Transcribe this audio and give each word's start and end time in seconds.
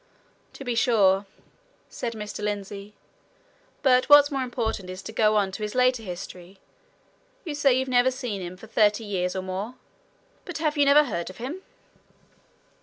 "To 0.53 0.63
be 0.63 0.73
sure," 0.73 1.27
said 1.87 2.13
Mr. 2.13 2.43
Lindsey. 2.43 2.95
"But 3.83 4.05
what's 4.09 4.31
more 4.31 4.41
important 4.41 4.89
is 4.89 5.03
to 5.03 5.11
get 5.11 5.27
on 5.29 5.51
to 5.51 5.61
his 5.61 5.75
later 5.75 6.01
history. 6.01 6.57
You 7.45 7.53
say 7.53 7.73
you've 7.75 7.87
never 7.87 8.09
seen 8.09 8.41
him 8.41 8.57
for 8.57 8.65
thirty 8.65 9.03
years, 9.03 9.35
or 9.35 9.43
more? 9.43 9.75
But 10.43 10.57
have 10.57 10.75
you 10.75 10.85
never 10.85 11.03
heard 11.03 11.29
of 11.29 11.37
him?" 11.37 11.61